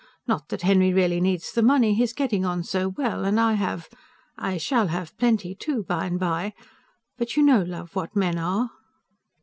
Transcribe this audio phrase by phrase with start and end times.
[0.25, 3.53] Not that Henry really needs the money; he is getting on so well; and I
[3.53, 3.87] have....
[4.35, 6.55] I shall have plenty, too, by and by.
[7.19, 8.71] But you know, love, what men are."